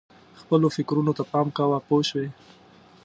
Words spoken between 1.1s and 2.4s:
ته پام کوه پوه شوې!.